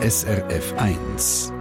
[0.00, 1.52] SRF 1.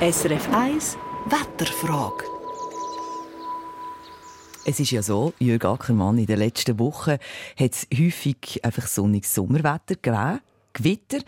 [0.00, 2.24] SRF 1 Wetterfrage.
[4.64, 7.20] Es ist ja so, Jürg Ackermann, in den letzten Wochen hat
[7.72, 10.40] es häufig einfach sonniges Sommerwetter gegeben.
[10.72, 11.18] Gewitter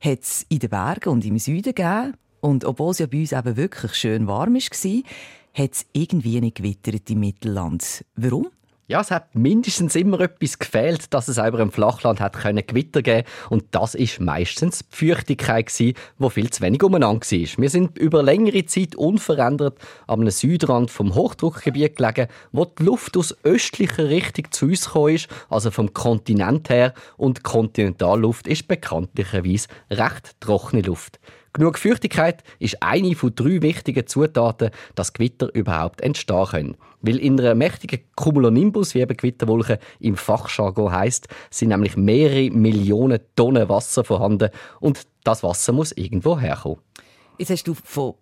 [0.00, 2.14] hat es in den Bergen und im Süden gegeben.
[2.40, 5.02] Und obwohl es ja bei uns eben wirklich schön warm war,
[5.52, 8.06] hat es irgendwie nicht gewittert im Mittelland.
[8.16, 8.48] Warum?
[8.92, 13.00] Ja, es hat mindestens immer etwas gefehlt, dass es über dem Flachland hat können Gewitter
[13.00, 17.48] geben und das ist meistens die Feuchtigkeit gsi, wo viel zu wenig umeinander war.
[17.62, 23.34] Wir sind über längere Zeit unverändert am Südrand vom Hochdruckgebiet gelegen, wo die Luft aus
[23.44, 30.38] östlicher Richtung zu uns gekommen ist, also vom Kontinent her und Kontinentalluft ist bekanntlicherweise recht
[30.38, 31.18] trockene Luft.
[31.54, 36.76] Genug Feuchtigkeit ist eine von drei wichtigen Zutaten, dass Gewitter überhaupt entstehen können.
[37.02, 43.20] Weil in einer mächtigen Cumulonimbus, wie eben Gewitterwolke im Fachjargon heisst, sind nämlich mehrere Millionen
[43.36, 44.48] Tonnen Wasser vorhanden
[44.80, 46.78] und das Wasser muss irgendwo herkommen.
[47.36, 48.14] Jetzt hast du von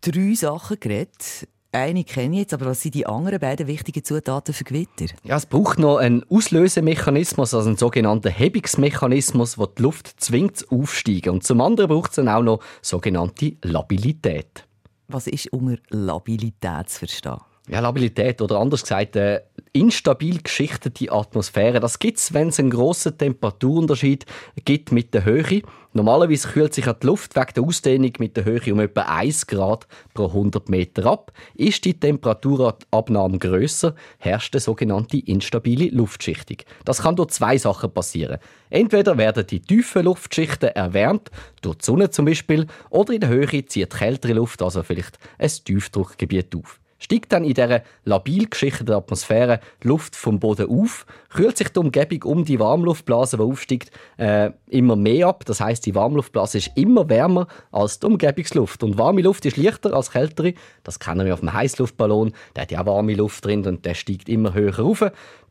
[0.00, 1.48] drei Sachen geredet.
[1.72, 5.06] Eine kenne ich jetzt, aber was sind die anderen beiden wichtigen Zutaten für Gewitter?
[5.22, 11.34] Ja, es braucht noch einen Auslösemechanismus, also einen sogenannten Hebungsmechanismus, der die Luft zwingt aufsteigen.
[11.34, 14.66] Und zum anderen braucht es dann auch noch sogenannte Labilität.
[15.06, 17.38] Was ist unter Labilität zu verstehen?
[17.68, 19.40] Ja, Labilität oder anders gesagt, äh,
[19.72, 21.80] instabil geschichtete Atmosphäre.
[21.80, 24.26] Das gibt es, wenn es einen grossen Temperaturunterschied
[24.64, 25.62] gibt mit der Höhe.
[25.92, 29.86] Normalerweise kühlt sich die Luft wegen der Ausdehnung mit der Höhe um etwa 1 Grad
[30.14, 31.32] pro 100 Meter ab.
[31.54, 36.58] Ist die Temperaturabnahme grösser, herrscht eine sogenannte instabile Luftschichtung.
[36.84, 38.38] Das kann durch zwei Sachen passieren.
[38.70, 43.64] Entweder werden die tiefen Luftschichten erwärmt, durch die Sonne zum Beispiel, oder in der Höhe
[43.66, 46.79] zieht kältere Luft, also vielleicht ein Tiefdruckgebiet auf.
[47.02, 51.78] Steigt dann in dieser labil geschichteten Atmosphäre die Luft vom Boden auf, kühlt sich die
[51.78, 55.44] Umgebung um die Warmluftblase, die aufsteigt, äh, immer mehr ab.
[55.46, 58.82] Das heißt, die Warmluftblase ist immer wärmer als die Umgebungsluft.
[58.82, 60.52] Und warme Luft ist leichter als kältere.
[60.82, 62.32] Das kennen wir auf dem Heißluftballon.
[62.54, 65.02] Der hat ja auch warme Luft drin und der steigt immer höher rauf,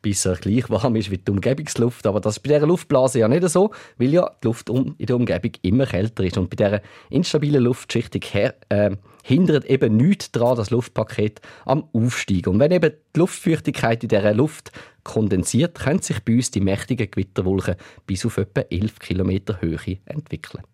[0.02, 2.06] bis er gleich warm ist wie die Umgebungsluft.
[2.06, 5.16] Aber das ist bei dieser Luftblase ja nicht so, weil ja die Luft in der
[5.16, 6.38] Umgebung immer kälter ist.
[6.38, 8.92] Und bei dieser instabilen Luftschichtung her, äh,
[9.30, 12.54] hindert eben nichts daran, das Luftpaket am Aufsteigen.
[12.54, 14.72] Und wenn eben die Luftfeuchtigkeit in dieser Luft
[15.04, 17.76] kondensiert, können sich bei uns die mächtigen Gewitterwolken
[18.06, 20.64] bis auf etwa 11 Kilometer Höhe entwickeln.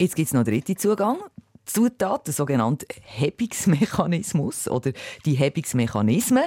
[0.00, 1.18] Jetzt gibt es noch einen dritten Zugang.
[1.66, 4.92] Zutat, der sogenannte Hebungsmechanismus oder
[5.24, 6.44] die Hebungsmechanismen.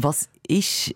[0.00, 0.94] Was ist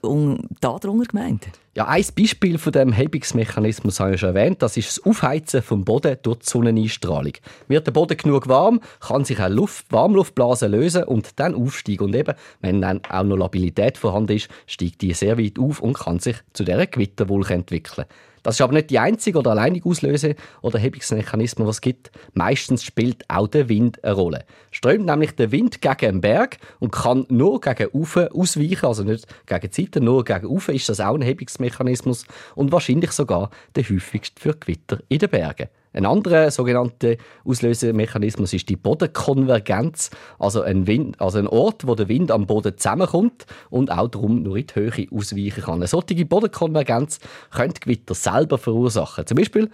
[0.60, 1.48] darunter gemeint?
[1.74, 4.62] Ja, ein Beispiel von dem Hebungsmechanismus habe ich schon erwähnt.
[4.62, 7.32] Das ist das Aufheizen vom Boden durch die Sonneneinstrahlung.
[7.66, 12.04] Wird der Boden genug warm, kann sich eine Luft, Warmluftblase lösen und dann aufsteigen.
[12.04, 15.94] Und eben, wenn dann auch noch Labilität vorhanden ist, steigt die sehr weit auf und
[15.94, 18.06] kann sich zu dieser Gewitterwolke entwickeln.
[18.42, 22.10] Das ist aber nicht die einzige oder alleinige Auslöse oder Hebungsmechanismus, was es gibt.
[22.34, 24.44] Meistens spielt auch der Wind eine Rolle.
[24.72, 29.26] Strömt nämlich der Wind gegen den Berg und kann nur gegen Ufe ausweichen, also nicht
[29.46, 34.40] gegen Seite, nur gegen Ufe ist das auch ein Hebungsmechanismus und wahrscheinlich sogar der häufigste
[34.40, 35.68] für Gewitter in den Bergen.
[35.94, 42.08] Ein anderer sogenannter Auslösemechanismus ist die Bodenkonvergenz, also ein, Wind, also ein Ort, wo der
[42.08, 45.74] Wind am Boden zusammenkommt und auch darum nur in die Höhe ausweichen kann.
[45.74, 47.18] Eine solche Bodenkonvergenz
[47.50, 49.26] könnte Gewitter selber verursachen.
[49.26, 49.70] Zum Beispiel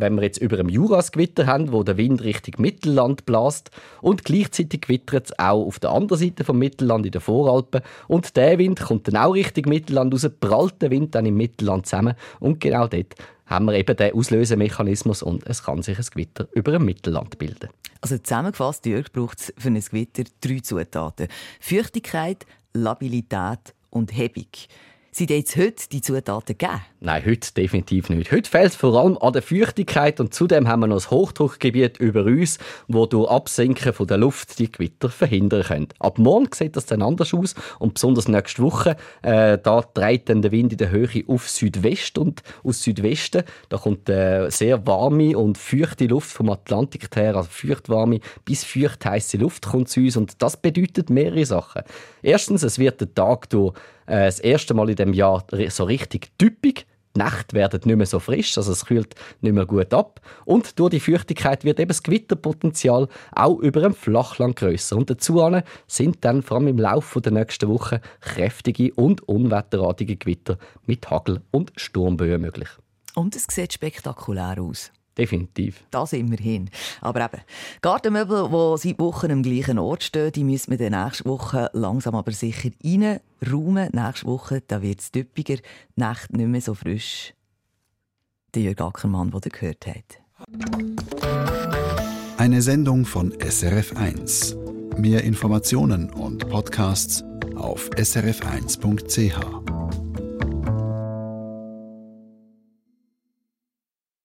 [0.00, 4.82] wenn wir jetzt über einem Jurasgewitter haben, wo der Wind Richtung Mittelland bläst und gleichzeitig
[4.82, 8.80] gewittert es auch auf der anderen Seite vom Mittelland in den Voralpen und der Wind
[8.80, 12.86] kommt dann auch Richtung Mittelland raus, prallt der Wind dann im Mittelland zusammen und genau
[12.86, 13.14] dort
[13.46, 17.68] haben wir eben den Auslösemechanismus und es kann sich ein Gewitter über ein Mittelland bilden.
[18.00, 21.26] Also zusammengefasst, Jörg, braucht es für ein Gewitter drei Zutaten.
[21.58, 24.46] Feuchtigkeit, Labilität und Hebung.
[25.12, 26.82] Sind jetzt heute die Zutaten gegeben?
[27.00, 28.30] Nein, heute definitiv nicht.
[28.30, 31.98] Heute fehlt es vor allem an der Feuchtigkeit und zudem haben wir noch das Hochdruckgebiet
[31.98, 35.88] über uns, wo durch Absinken von der Luft die Gewitter verhindern können.
[35.98, 40.42] Ab morgen sieht das dann anders aus und besonders nächste Woche, äh, da dreht dann
[40.42, 45.36] der Wind in der Höhe auf Südwest und aus Südwesten, da kommt äh, sehr warme
[45.36, 50.16] und feuchte Luft vom Atlantik her, also feuchtwarme bis feucht heiße Luft kommt zu uns
[50.16, 51.82] und das bedeutet mehrere Sachen.
[52.22, 53.74] Erstens, es wird der Tag durch
[54.10, 56.86] äh, das erste Mal in dem Jahr so richtig typisch.
[57.16, 60.20] Die Nächte werden nicht mehr so frisch, also es kühlt nicht mehr gut ab.
[60.44, 64.96] Und durch die Feuchtigkeit wird eben das Gewitterpotenzial auch über dem Flachland grösser.
[64.96, 65.44] Und dazu
[65.88, 71.40] sind dann vor allem im Laufe der nächsten Wochen kräftige und unwetterartige Gewitter mit Hagel
[71.50, 72.68] und Sturmböen möglich.
[73.16, 74.92] Und es sieht spektakulär aus.
[75.20, 75.84] Definitiv.
[75.90, 76.70] Das immerhin.
[77.02, 77.42] Aber eben,
[77.82, 82.14] Gartenmöbel, die seit Wochen am gleichen Ort stehen, die müssen wir dann nächste Woche langsam
[82.14, 83.90] aber sicher reinräumen.
[83.92, 85.62] Nächste Woche wird es typiger, die
[85.96, 87.34] Nacht nicht mehr so frisch.
[88.54, 90.22] Der Jörg Ackermann, den ihr gehört habt.
[92.38, 94.56] Eine Sendung von SRF1.
[94.98, 97.22] Mehr Informationen und Podcasts
[97.56, 99.69] auf srf1.ch.